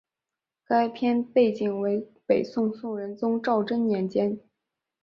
[0.65, 4.39] 该片背景为北宋宋仁宗赵祯年间。